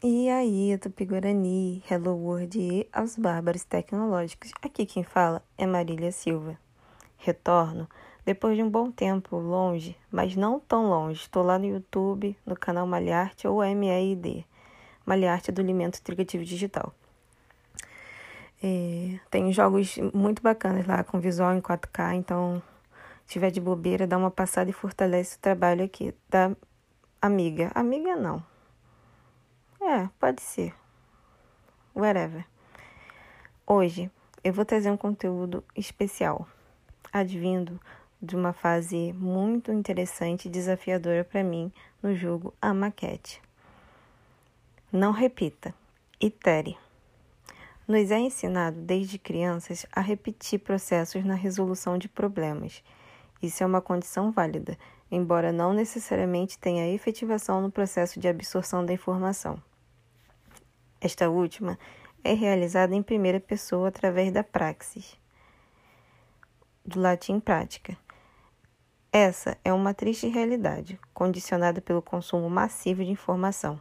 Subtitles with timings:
[0.00, 4.52] aí, Tupi-Guarani, Hello World e aos bárbaros tecnológicos.
[4.62, 6.56] Aqui quem fala é Marília Silva.
[7.16, 7.88] Retorno
[8.24, 11.22] depois de um bom tempo longe, mas não tão longe.
[11.22, 14.46] Estou lá no YouTube, no canal Malharte ou MEID,
[15.04, 16.94] Malharte do Alimento Integrativo Digital.
[18.62, 22.62] É, tem jogos muito bacanas lá com visual em 4K, então
[23.26, 26.52] se tiver de bobeira, dá uma passada e fortalece o trabalho aqui da
[27.20, 27.72] amiga.
[27.74, 28.57] Amiga não
[29.88, 30.74] é, pode ser.
[31.94, 32.44] Whatever.
[33.66, 34.10] Hoje
[34.44, 36.46] eu vou trazer um conteúdo especial,
[37.10, 37.80] advindo
[38.20, 43.40] de uma fase muito interessante e desafiadora para mim no jogo A Maquete.
[44.92, 45.74] Não repita.
[46.20, 46.76] Itere.
[47.86, 52.82] Nos é ensinado desde crianças a repetir processos na resolução de problemas.
[53.40, 54.76] Isso é uma condição válida,
[55.10, 59.62] embora não necessariamente tenha efetivação no processo de absorção da informação.
[61.00, 61.78] Esta última
[62.24, 65.16] é realizada em primeira pessoa através da praxis,
[66.84, 67.96] do latim prática.
[69.12, 73.80] Essa é uma triste realidade, condicionada pelo consumo massivo de informação.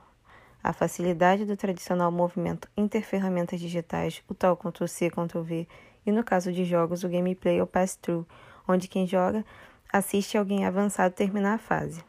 [0.63, 5.67] A facilidade do tradicional movimento interferramentas digitais, o tal Ctrl-C, Ctrl-V,
[6.05, 8.27] e no caso de jogos, o gameplay ou pass-through,
[8.67, 9.43] onde quem joga
[9.91, 12.03] assiste alguém avançado terminar a fase.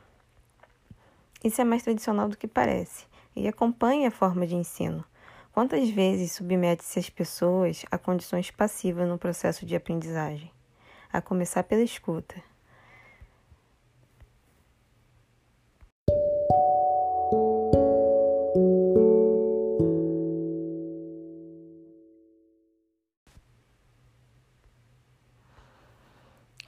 [1.43, 3.07] Isso é mais tradicional do que parece
[3.39, 5.05] e acompanhe a forma de ensino.
[5.53, 10.51] Quantas vezes submete-se as pessoas a condições passivas no processo de aprendizagem?
[11.13, 12.35] A começar pela escuta.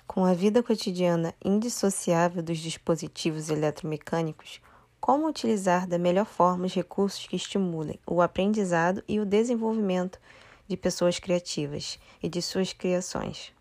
[0.07, 4.61] Com a vida cotidiana indissociável dos dispositivos eletromecânicos,
[5.01, 10.21] como utilizar da melhor forma os recursos que estimulem o aprendizado e o desenvolvimento
[10.69, 13.53] de pessoas criativas e de suas criações.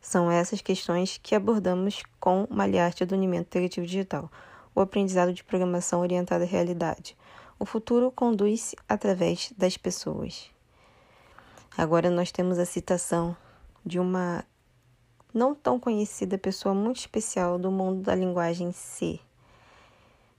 [0.00, 4.30] São essas questões que abordamos com Malharte do Unimento Integrativo Digital,
[4.74, 7.16] o aprendizado de programação orientada à realidade.
[7.58, 10.50] O futuro conduz-se através das pessoas.
[11.76, 13.36] Agora nós temos a citação
[13.84, 14.44] de uma
[15.34, 19.18] não tão conhecida pessoa muito especial do mundo da linguagem C,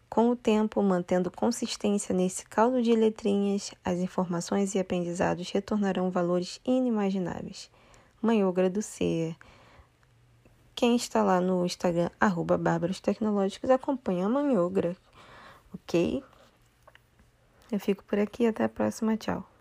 [0.10, 6.62] com o tempo, mantendo consistência nesse caldo de letrinhas, as informações e aprendizados retornarão valores
[6.66, 7.70] inimagináveis.
[8.22, 9.36] Manhogra do C.
[10.74, 14.96] Quem está lá no Instagram, arroba Bárbaros Tecnológicos, acompanha a Manhogra,
[15.74, 16.24] ok?
[17.72, 19.57] Eu fico por aqui, até a próxima, tchau.